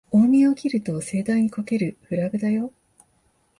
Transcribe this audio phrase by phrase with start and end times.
[0.09, 2.73] 大見得を切ると盛大にこけるフラグだよ